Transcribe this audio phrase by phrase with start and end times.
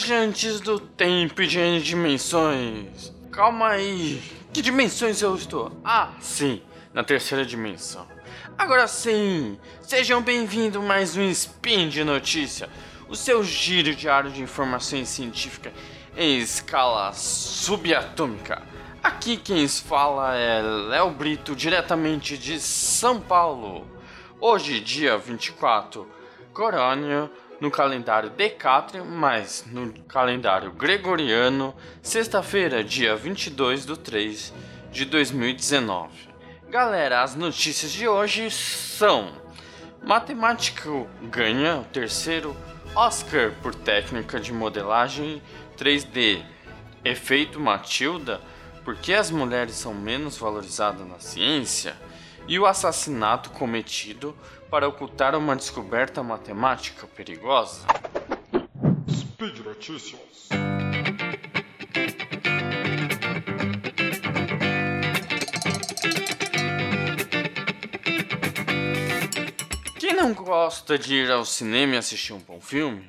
[0.00, 3.12] Viajantes do tempo e de dimensões.
[3.30, 4.22] Calma aí.
[4.50, 5.78] Que dimensões eu estou?
[5.84, 6.62] Ah, sim,
[6.94, 8.06] na terceira dimensão.
[8.56, 12.70] Agora sim, sejam bem-vindos mais um Spin de Notícia,
[13.10, 15.74] o seu giro diário de informações científicas
[16.16, 18.62] em escala subatômica.
[19.02, 23.86] Aqui quem fala é Léo Brito, diretamente de São Paulo.
[24.40, 26.08] Hoje, dia 24,
[26.54, 34.54] Corônia, no calendário Decátrio, mas no calendário Gregoriano, sexta-feira, dia 22 de 3
[34.90, 36.10] de 2019.
[36.68, 39.32] Galera, as notícias de hoje são:
[40.02, 42.56] Matemático ganha o terceiro
[42.94, 45.42] Oscar por técnica de modelagem
[45.76, 46.42] 3D.
[47.04, 48.40] Efeito Matilda
[48.84, 51.94] por que as mulheres são menos valorizadas na ciência?
[52.46, 54.36] E o assassinato cometido
[54.70, 57.86] para ocultar uma descoberta matemática perigosa?
[59.08, 60.48] Speed Notícias.
[69.98, 73.08] Quem não gosta de ir ao cinema e assistir um bom filme?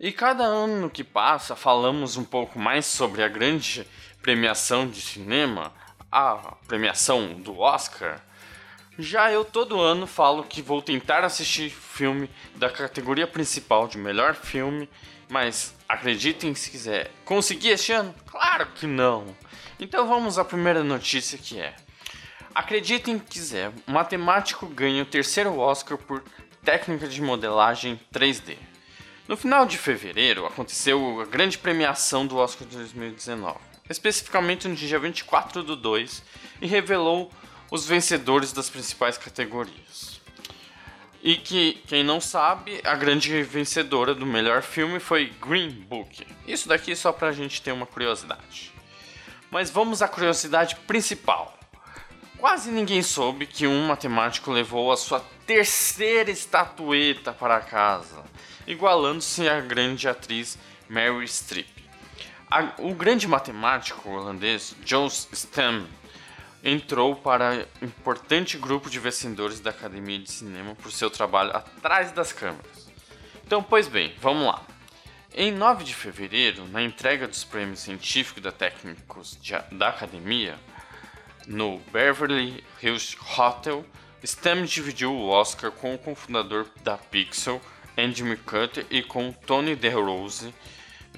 [0.00, 3.86] E cada ano que passa falamos um pouco mais sobre a grande
[4.20, 5.72] premiação de cinema,
[6.10, 8.20] a premiação do Oscar.
[8.98, 14.34] Já eu todo ano falo que vou tentar assistir filme da categoria principal de melhor
[14.36, 14.88] filme,
[15.28, 18.14] mas acreditem se quiser, consegui este ano?
[18.26, 19.36] Claro que não.
[19.80, 21.74] Então vamos à primeira notícia que é:
[22.54, 26.22] Acreditem se quiser, matemático ganha o terceiro Oscar por
[26.64, 28.56] técnica de modelagem 3D.
[29.26, 33.58] No final de fevereiro aconteceu a grande premiação do Oscar de 2019,
[33.90, 36.22] especificamente no dia 24 do 2,
[36.60, 37.32] e revelou
[37.70, 40.20] os vencedores das principais categorias.
[41.22, 46.26] E que, quem não sabe, a grande vencedora do melhor filme foi Green Book.
[46.46, 48.72] Isso daqui só pra gente ter uma curiosidade.
[49.50, 51.58] Mas vamos à curiosidade principal.
[52.38, 58.24] Quase ninguém soube que um matemático levou a sua terceira estatueta para casa
[58.66, 60.58] igualando-se à grande atriz
[60.88, 61.68] Mary Streep.
[62.78, 65.86] O grande matemático holandês Jos Stam
[66.64, 72.32] entrou para importante grupo de vencedores da Academia de Cinema por seu trabalho atrás das
[72.32, 72.90] câmeras.
[73.46, 74.64] Então, pois bem, vamos lá.
[75.34, 80.58] Em 9 de fevereiro, na entrega dos prêmios científicos da técnicos de, da Academia,
[81.46, 83.84] no Beverly Hills Hotel,
[84.22, 87.60] Stam dividiu o Oscar com o cofundador da Pixel,
[87.98, 90.54] Andy McCutter e com Tony DeRose,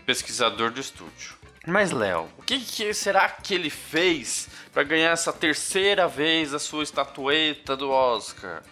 [0.05, 1.46] pesquisador do estúdio.
[1.69, 6.60] Mas Léo, o que, que, será que ele fez para ganhar essa terceira vez a
[6.60, 8.62] sua estatueta do Oscar?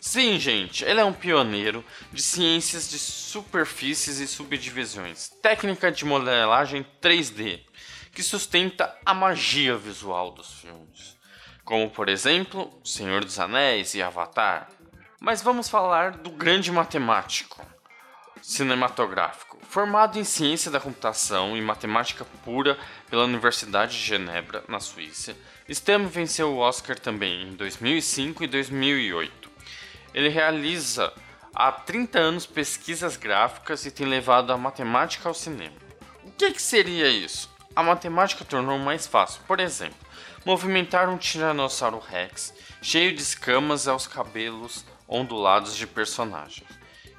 [0.00, 6.86] Sim, gente, ele é um pioneiro de ciências de superfícies e subdivisões, técnica de modelagem
[7.02, 7.60] 3D,
[8.12, 11.18] que sustenta a magia visual dos filmes,
[11.66, 14.70] como por exemplo Senhor dos Anéis e Avatar.
[15.20, 17.60] Mas vamos falar do grande matemático
[18.48, 19.58] cinematográfico.
[19.68, 22.78] Formado em ciência da computação e matemática pura
[23.10, 25.36] pela Universidade de Genebra, na Suíça,
[25.70, 29.50] Stem venceu o Oscar também em 2005 e 2008.
[30.14, 31.12] Ele realiza
[31.54, 35.76] há 30 anos pesquisas gráficas e tem levado a matemática ao cinema.
[36.24, 37.50] O que, que seria isso?
[37.76, 39.98] A matemática tornou mais fácil, por exemplo,
[40.46, 46.66] movimentar um Tiranossauro Rex cheio de escamas aos cabelos ondulados de personagens.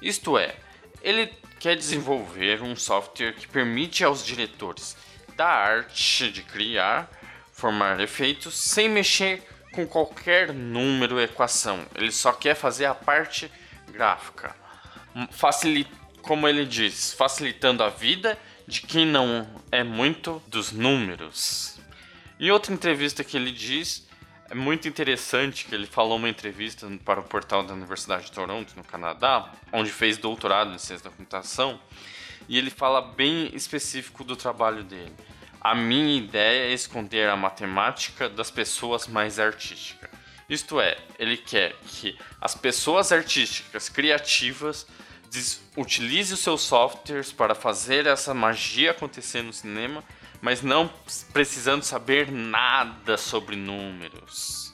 [0.02, 0.56] Isto é,
[1.02, 4.96] ele quer desenvolver um software que permite aos diretores
[5.36, 7.10] da arte de criar,
[7.52, 11.86] formar efeitos sem mexer com qualquer número ou equação.
[11.94, 13.50] Ele só quer fazer a parte
[13.88, 14.54] gráfica.
[15.30, 15.86] Facil...
[16.22, 21.78] Como ele diz, facilitando a vida de quem não é muito dos números.
[22.38, 24.06] Em outra entrevista que ele diz
[24.50, 28.74] é muito interessante que ele falou uma entrevista para o portal da Universidade de Toronto,
[28.76, 31.80] no Canadá, onde fez doutorado em ciência da computação,
[32.48, 35.14] e ele fala bem específico do trabalho dele.
[35.60, 40.10] A minha ideia é esconder a matemática das pessoas mais artísticas.
[40.48, 44.84] Isto é, ele quer que as pessoas artísticas, criativas,
[45.76, 50.02] utilize os seus softwares para fazer essa magia acontecer no cinema
[50.40, 50.90] mas não
[51.32, 54.72] precisando saber nada sobre números.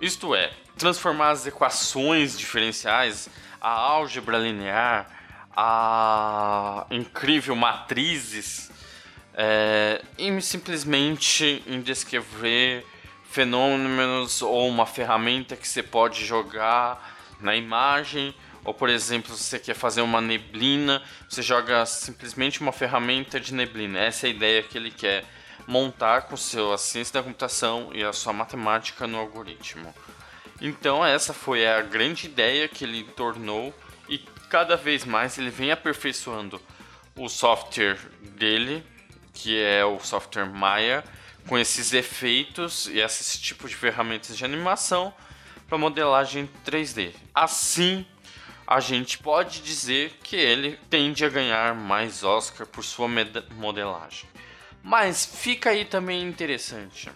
[0.00, 3.28] Isto é, transformar as equações diferenciais,
[3.60, 5.08] a álgebra linear,
[5.56, 8.70] a incrível matrizes,
[9.34, 10.02] é,
[10.40, 12.84] simplesmente em descrever
[13.30, 19.74] fenômenos ou uma ferramenta que você pode jogar na imagem Ou, por exemplo, você quer
[19.74, 23.98] fazer uma neblina, você joga simplesmente uma ferramenta de neblina.
[23.98, 25.24] Essa é a ideia que ele quer
[25.66, 29.94] montar com seu a ciência da computação e a sua matemática no algoritmo.
[30.60, 33.74] Então, essa foi a grande ideia que ele tornou
[34.08, 34.18] e
[34.48, 36.60] cada vez mais ele vem aperfeiçoando
[37.16, 38.84] o software dele,
[39.32, 41.04] que é o software Maya,
[41.46, 45.12] com esses efeitos e esse tipo de ferramentas de animação
[45.68, 47.12] para modelagem 3D.
[47.34, 48.06] Assim,
[48.66, 53.08] a gente pode dizer que ele tende a ganhar mais Oscar por sua
[53.56, 54.28] modelagem.
[54.82, 57.10] Mas fica aí também interessante.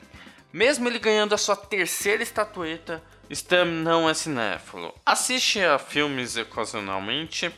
[0.53, 4.95] Mesmo ele ganhando a sua terceira estatueta, Stam não é cinéfilo.
[5.05, 7.51] Assiste a filmes ocasionalmente,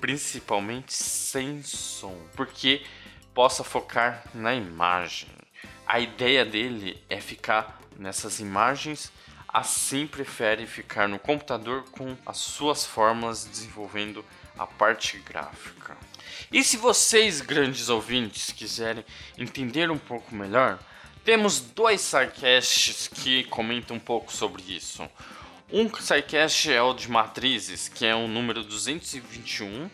[0.00, 2.82] principalmente sem som, porque
[3.34, 5.28] possa focar na imagem.
[5.86, 9.12] A ideia dele é ficar nessas imagens
[9.48, 14.24] assim prefere ficar no computador com as suas fórmulas desenvolvendo
[14.58, 15.96] a parte gráfica.
[16.52, 19.04] E se vocês, grandes ouvintes, quiserem
[19.36, 20.78] entender um pouco melhor,
[21.24, 25.08] temos dois sidecasts que comentam um pouco sobre isso.
[25.70, 29.90] Um sidecast é o de matrizes, que é o número 221,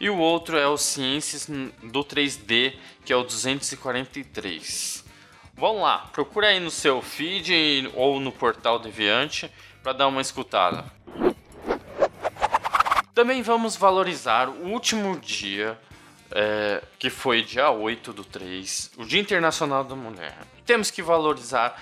[0.00, 2.74] e o outro é o Ciências do 3D,
[3.04, 5.03] que é o 243.
[5.56, 9.48] Vamos lá, procura aí no seu feed ou no portal Deviante
[9.84, 10.84] para dar uma escutada.
[13.14, 15.78] Também vamos valorizar o último dia,
[16.32, 20.36] é, que foi dia 8 do 3, o Dia Internacional da Mulher.
[20.66, 21.80] Temos que valorizar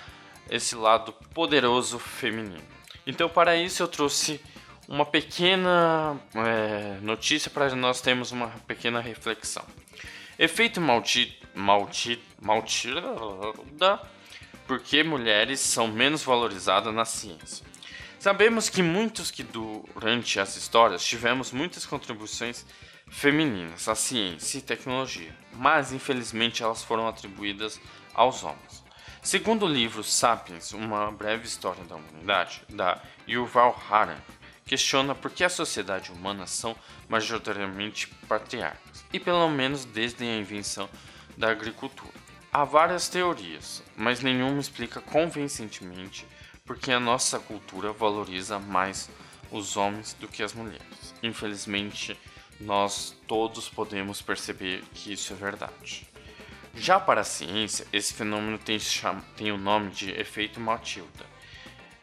[0.51, 2.63] esse lado poderoso feminino.
[3.07, 4.39] Então, para isso, eu trouxe
[4.87, 9.65] uma pequena é, notícia para nós termos uma pequena reflexão.
[10.43, 14.01] Efeito maldito, maldito, maldita,
[14.67, 17.65] porque mulheres são menos valorizadas na ciência.
[18.19, 22.67] Sabemos que muitos que durante as histórias tivemos muitas contribuições
[23.09, 27.81] femininas à ciência e tecnologia, mas infelizmente elas foram atribuídas
[28.13, 28.83] aos homens.
[29.23, 34.21] Segundo o livro Sapiens, uma breve história da humanidade, da Yuval Harari,
[34.67, 36.75] questiona por que a sociedade humana são
[37.09, 40.89] majoritariamente patriarcas, e pelo menos desde a invenção
[41.37, 42.13] da agricultura.
[42.53, 46.27] Há várias teorias, mas nenhuma explica convincentemente
[46.65, 49.09] por que a nossa cultura valoriza mais
[49.51, 51.15] os homens do que as mulheres.
[51.23, 52.19] Infelizmente,
[52.61, 56.07] nós todos podemos perceber que isso é verdade.
[56.75, 58.79] Já para a ciência, esse fenômeno tem,
[59.37, 61.27] tem o nome de efeito Matilda,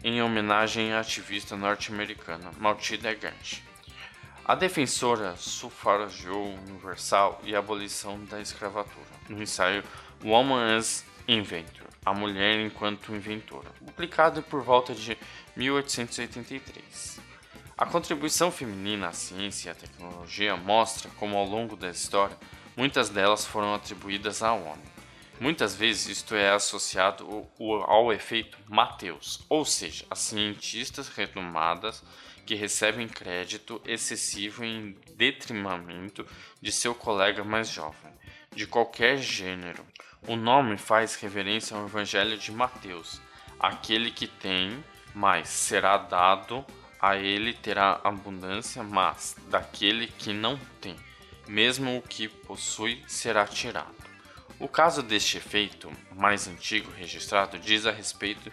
[0.03, 3.63] em homenagem à ativista norte-americana Matilda Gant.
[4.49, 9.83] A defensora sufragiou universal e a abolição da escravatura, no ensaio
[10.23, 15.15] Woman as Inventor, A Mulher enquanto Inventora, publicado por volta de
[15.55, 17.19] 1883.
[17.77, 22.35] A contribuição feminina à ciência e à tecnologia mostra como ao longo da história
[22.75, 24.89] muitas delas foram atribuídas ao homem.
[25.39, 27.47] Muitas vezes isto é associado
[27.85, 32.03] ao efeito Mateus, ou seja, as cientistas renomadas
[32.49, 36.25] que recebem crédito excessivo em detrimento
[36.59, 38.11] de seu colega mais jovem,
[38.55, 39.85] de qualquer gênero.
[40.27, 43.21] O nome faz referência ao Evangelho de Mateus:
[43.59, 44.83] aquele que tem,
[45.13, 46.65] mais será dado,
[46.99, 50.95] a ele terá abundância, mas daquele que não tem,
[51.47, 53.93] mesmo o que possui será tirado.
[54.59, 58.51] O caso deste efeito mais antigo registrado diz a respeito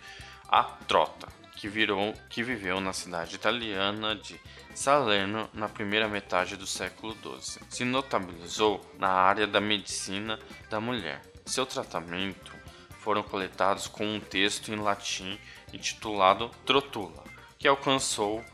[0.50, 4.38] a Trota, que, virou, que viveu na cidade italiana de
[4.74, 7.62] Salerno na primeira metade do século XII.
[7.68, 11.20] Se notabilizou na área da medicina da mulher.
[11.46, 12.52] Seu tratamento
[13.00, 15.38] foram coletados com um texto em latim
[15.72, 17.24] intitulado Trotula,
[17.58, 18.44] que alcançou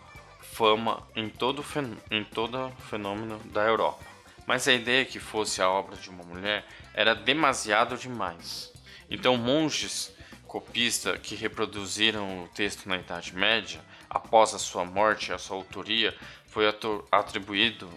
[0.41, 1.65] fama em todo,
[2.11, 4.05] em todo fenômeno da Europa.
[4.47, 8.73] Mas a ideia que fosse a obra de uma mulher era demasiado demais.
[9.09, 10.15] Então, monges
[10.53, 13.81] copistas que reproduziram o texto na Idade Média,
[14.11, 16.15] após a sua morte, a sua autoria
[16.47, 16.67] foi
[17.11, 17.89] atribuído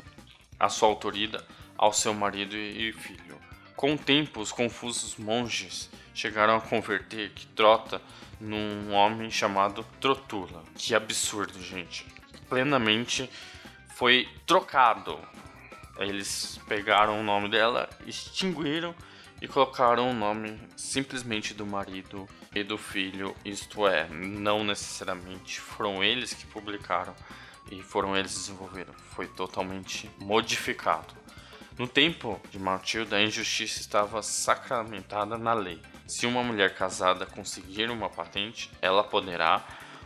[0.57, 1.43] a sua autoria
[1.77, 3.37] ao seu marido e filho.
[3.75, 8.01] Com o tempo, os confusos monges chegaram a converter que Trota
[8.39, 10.63] num homem chamado Trotula.
[10.77, 12.05] Que absurdo, gente.
[12.47, 13.29] Plenamente
[13.97, 15.19] foi trocado
[15.97, 18.93] eles pegaram o nome dela, extinguiram
[19.45, 26.03] e colocaram o nome simplesmente do marido e do filho, isto é, não necessariamente foram
[26.03, 27.13] eles que publicaram
[27.69, 31.13] e foram eles que desenvolveram, foi totalmente modificado.
[31.77, 35.79] No tempo de Matilda, a injustiça estava sacramentada na lei.
[36.07, 39.63] Se uma mulher casada conseguir uma patente, ela poderá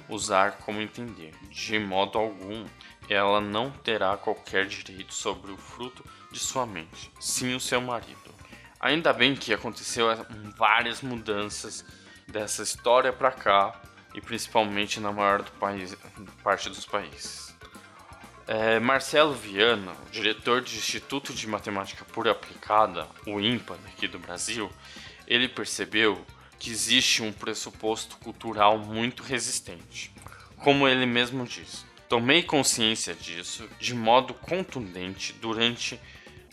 [0.10, 1.34] usar como entender.
[1.50, 2.65] De modo algum,
[3.08, 8.38] ela não terá qualquer direito sobre o fruto de sua mente, sim o seu marido.
[8.79, 10.07] Ainda bem que aconteceu
[10.55, 11.83] várias mudanças
[12.27, 13.81] dessa história para cá
[14.13, 15.95] e principalmente na maior do país,
[16.43, 17.53] parte dos países.
[18.48, 24.71] É, Marcelo Viana, diretor do Instituto de Matemática Pura Aplicada, o IMPA aqui do Brasil,
[25.27, 26.25] ele percebeu
[26.57, 30.12] que existe um pressuposto cultural muito resistente.
[30.57, 36.00] Como ele mesmo diz, tomei consciência disso de modo contundente durante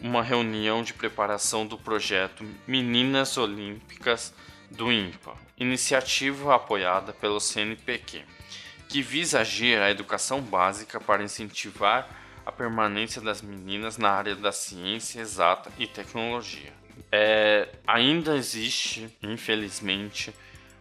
[0.00, 4.34] uma reunião de preparação do projeto Meninas Olímpicas
[4.70, 8.24] do IMPA, iniciativa apoiada pelo CNPq,
[8.88, 12.08] que visa agir a educação básica para incentivar
[12.44, 16.72] a permanência das meninas na área da ciência exata e tecnologia.
[17.10, 20.32] É, ainda existe, infelizmente,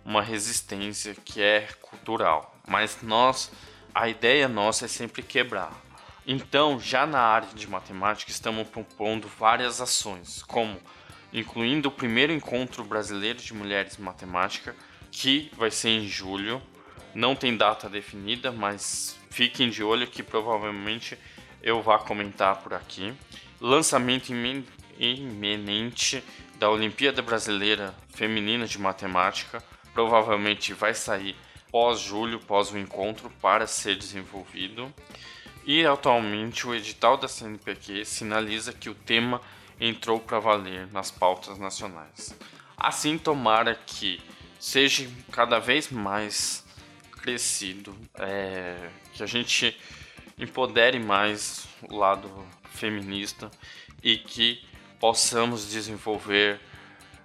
[0.04, 3.52] uma resistência que é cultural, mas nós,
[3.94, 5.85] a ideia nossa é sempre quebrar.
[6.28, 10.80] Então, já na área de matemática, estamos propondo várias ações, como
[11.32, 14.76] incluindo o primeiro encontro brasileiro de mulheres em matemática,
[15.12, 16.60] que vai ser em julho.
[17.14, 21.16] Não tem data definida, mas fiquem de olho que provavelmente
[21.62, 23.14] eu vá comentar por aqui.
[23.62, 24.34] Lançamento
[25.00, 26.24] iminente
[26.58, 29.64] da Olimpíada Brasileira Feminina de Matemática,
[29.94, 31.36] provavelmente vai sair
[31.72, 34.92] pós-julho, pós o encontro, para ser desenvolvido.
[35.66, 39.42] E atualmente o edital da CNPq sinaliza que o tema
[39.80, 42.36] entrou para valer nas pautas nacionais.
[42.78, 44.22] Assim, tomara que
[44.60, 46.64] seja cada vez mais
[47.12, 49.76] crescido, é, que a gente
[50.38, 52.30] empodere mais o lado
[52.70, 53.50] feminista
[54.04, 54.64] e que
[55.00, 56.60] possamos desenvolver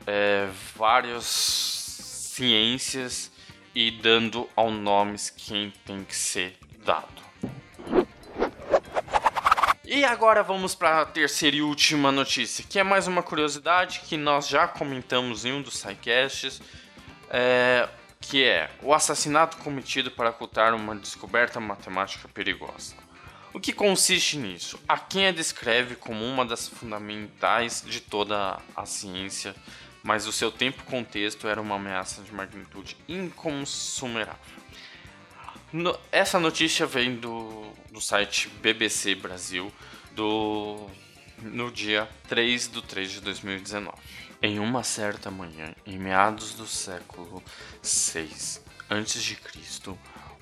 [0.07, 3.31] é, várias ciências
[3.75, 7.30] e dando ao nomes quem tem que ser dado.
[9.93, 14.17] E agora vamos para a terceira e última notícia, que é mais uma curiosidade que
[14.17, 16.63] nós já comentamos em um dos sidecasts,
[17.29, 17.89] é,
[18.21, 22.95] que é o assassinato cometido para ocultar uma descoberta matemática perigosa.
[23.53, 24.79] O que consiste nisso?
[24.89, 29.57] A quem a descreve como uma das fundamentais de toda a ciência,
[30.05, 34.60] mas o seu tempo contexto era uma ameaça de magnitude inconsumerável.
[35.73, 39.73] No, essa notícia vem do, do site BBC Brasil
[40.11, 40.89] do,
[41.39, 43.97] no dia 3 de 3 de 2019.
[44.43, 47.41] Em uma certa manhã, em meados do século
[47.83, 49.39] 6 a.C.,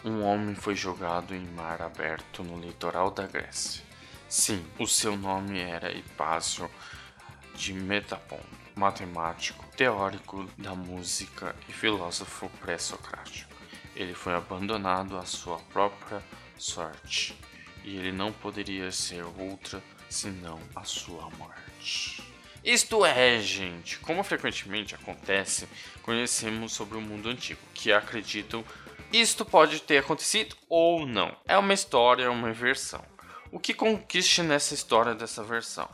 [0.02, 3.82] um homem foi jogado em mar aberto no litoral da Grécia.
[4.30, 6.70] Sim, o seu nome era Hipásio
[7.54, 8.40] de Metapon,
[8.74, 13.57] matemático, teórico da música e filósofo pré-socrático
[13.98, 16.22] ele foi abandonado à sua própria
[16.56, 17.36] sorte,
[17.82, 22.22] e ele não poderia ser outra senão a sua morte.
[22.64, 25.68] Isto é, gente, como frequentemente acontece,
[26.02, 28.64] conhecemos sobre o mundo antigo, que acreditam
[29.12, 31.34] isto pode ter acontecido ou não.
[31.46, 33.04] É uma história, uma versão.
[33.50, 35.88] O que conquiste nessa história dessa versão?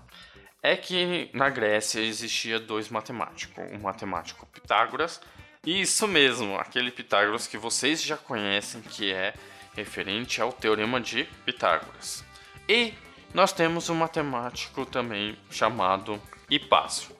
[0.63, 5.21] É que na Grécia existia dois matemáticos, o matemático Pitágoras
[5.67, 9.35] isso mesmo, aquele Pitágoras que vocês já conhecem, que é
[9.75, 12.25] referente ao Teorema de Pitágoras.
[12.69, 12.95] E
[13.33, 17.17] nós temos um matemático também chamado Hipásio.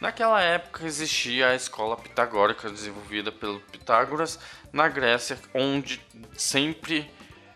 [0.00, 4.38] Naquela época existia a escola pitagórica desenvolvida pelo Pitágoras
[4.72, 6.00] na Grécia, onde
[6.34, 7.10] sempre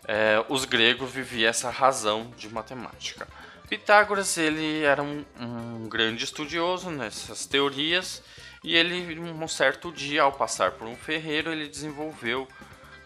[0.07, 3.27] é, os gregos viviam essa razão de matemática.
[3.69, 8.21] Pitágoras ele era um, um grande estudioso nessas teorias
[8.63, 12.47] e ele, um certo dia, ao passar por um ferreiro, ele desenvolveu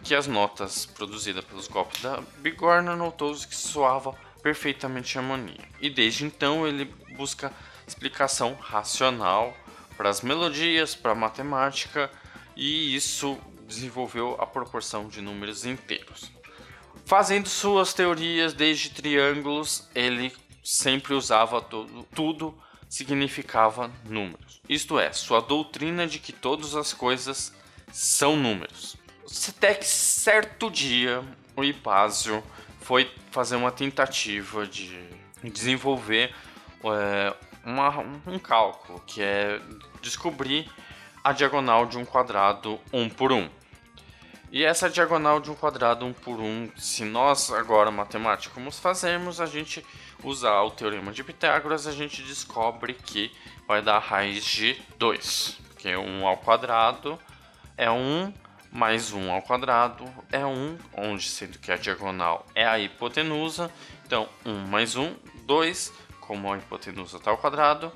[0.02, 5.64] que as notas produzidas pelos golpes da bigorna notou que soava perfeitamente harmonia.
[5.80, 6.84] E desde então ele
[7.16, 7.52] busca
[7.86, 9.56] explicação racional
[9.96, 12.10] para as melodias, para a matemática,
[12.54, 16.30] e isso desenvolveu a proporção de números inteiros.
[17.04, 20.32] Fazendo suas teorias desde triângulos, ele
[20.62, 24.60] sempre usava tudo, tudo significava números.
[24.68, 27.52] Isto é, sua doutrina de que todas as coisas
[27.92, 28.96] são números.
[29.48, 31.22] Até que certo dia
[31.56, 32.42] o Hipásio
[32.80, 34.96] foi fazer uma tentativa de
[35.42, 36.32] desenvolver
[36.84, 39.60] é, uma, um cálculo, que é
[40.00, 40.70] descobrir
[41.24, 43.48] a diagonal de um quadrado um por um.
[44.50, 49.46] E essa diagonal de um quadrado um por um, se nós agora matemáticos fazermos, a
[49.46, 49.84] gente
[50.22, 53.32] usar o teorema de Pitágoras, a gente descobre que
[53.66, 57.18] vai dar a raiz de 2, porque 1 um ao quadrado
[57.76, 58.32] é 1 um
[58.70, 63.70] mais 1 ao quadrado é 1, onde sendo que a diagonal é a hipotenusa.
[64.04, 65.14] Então, 1 mais 1,
[65.46, 67.90] 2, como a hipotenusa está ao quadrado,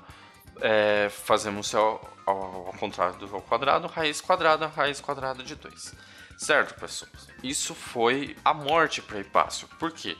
[0.60, 5.94] é, fazemos ao, ao, ao, contrário do ao quadrado, raiz quadrada, raiz quadrada de 2.
[6.40, 7.28] Certo, pessoas?
[7.42, 9.68] Isso foi a morte para Hipácio.
[9.78, 10.16] Por quê?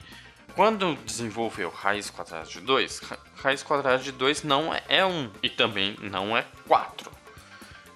[0.55, 3.01] Quando desenvolveu raiz quadrada de 2,
[3.37, 7.11] raiz quadrada de 2 não é 1 e também não é 4.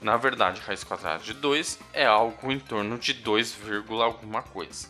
[0.00, 3.58] Na verdade, raiz quadrada de 2 é algo em torno de 2,
[4.02, 4.88] alguma coisa.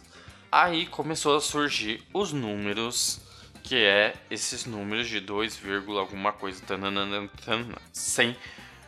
[0.53, 3.21] Aí começou a surgir os números,
[3.65, 5.61] que é esses números de 2,
[5.99, 8.37] alguma coisa, tananana, tanana, sem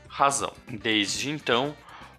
[0.08, 0.54] razão.
[0.68, 1.76] Desde então,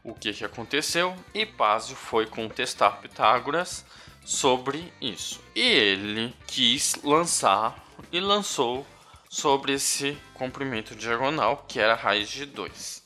[0.07, 1.13] o que, que aconteceu?
[1.33, 3.85] Hipásio foi contestar Pitágoras
[4.23, 5.41] sobre isso.
[5.53, 7.77] E ele quis lançar
[8.09, 8.87] e lançou
[9.29, 13.03] sobre esse comprimento diagonal, que era a raiz de 2.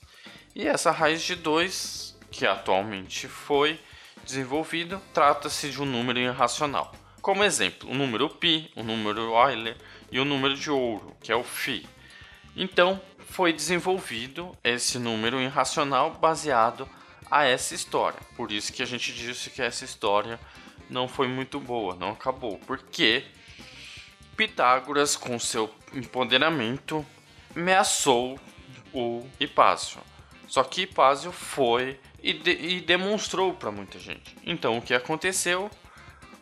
[0.55, 3.79] E essa raiz de 2, que atualmente foi
[4.24, 6.93] desenvolvido, trata-se de um número irracional.
[7.20, 9.75] Como exemplo, o número π, o número Euler
[10.12, 11.84] e o número de ouro, que é o φ.
[12.55, 16.88] Então, foi desenvolvido esse número irracional baseado
[17.29, 18.19] a essa história.
[18.35, 20.38] Por isso que a gente disse que essa história
[20.89, 23.23] não foi muito boa, não acabou, porque
[24.35, 27.05] Pitágoras, com seu empoderamento,
[27.55, 28.38] ameaçou
[28.93, 30.01] o Hipásio.
[30.45, 34.35] Só que Hipásio foi e, de, e demonstrou para muita gente.
[34.43, 35.71] Então o que aconteceu?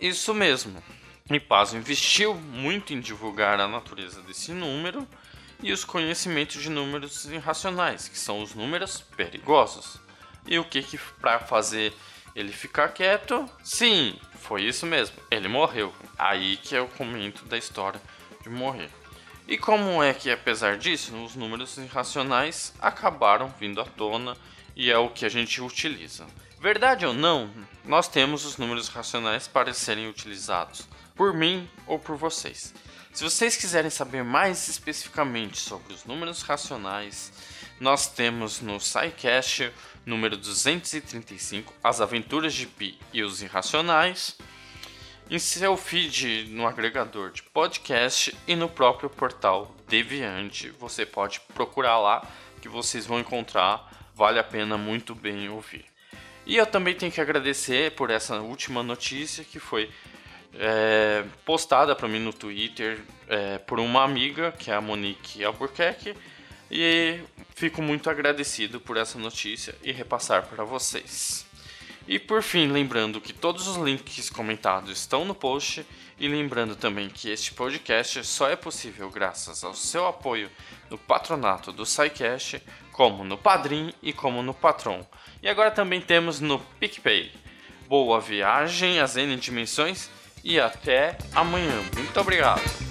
[0.02, 0.82] Isso mesmo.
[1.30, 5.08] Hipásio investiu muito em divulgar a natureza desse número
[5.62, 10.00] e os conhecimentos de números irracionais, que são os números perigosos.
[10.46, 11.94] E o que, que para fazer
[12.36, 13.50] ele ficar quieto?
[13.64, 15.16] Sim, foi isso mesmo.
[15.30, 15.94] Ele morreu.
[16.18, 18.02] Aí que é o comento da história
[18.42, 18.90] de morrer.
[19.48, 24.38] E como é que, apesar disso, os números irracionais acabaram vindo à tona
[24.76, 26.28] e é o que a gente utiliza?
[26.62, 27.50] Verdade ou não,
[27.84, 32.74] nós temos os números racionais para serem utilizados por mim ou por vocês.
[33.12, 37.34] Se vocês quiserem saber mais especificamente sobre os números racionais,
[37.80, 39.72] nós temos no SciCast
[40.06, 44.38] número 235 As Aventuras de Pi e os Irracionais
[45.30, 50.70] em seu feed no agregador de podcast e no próprio portal Deviante.
[50.80, 52.28] Você pode procurar lá
[52.62, 55.86] que vocês vão encontrar, vale a pena muito bem ouvir.
[56.46, 59.92] E eu também tenho que agradecer por essa última notícia que foi
[60.54, 66.16] é, postada para mim no Twitter é, por uma amiga, que é a Monique Albuquerque,
[66.72, 67.20] e
[67.56, 71.46] fico muito agradecido por essa notícia e repassar para vocês.
[72.08, 75.86] E por fim, lembrando que todos os links comentados estão no post
[76.20, 80.50] e lembrando também que este podcast só é possível graças ao seu apoio
[80.90, 85.06] no patronato do SciCast, como no Padrim e como no Patron.
[85.42, 87.32] E agora também temos no PicPay.
[87.88, 90.10] Boa viagem às N dimensões
[90.44, 91.82] e até amanhã.
[91.96, 92.89] Muito obrigado!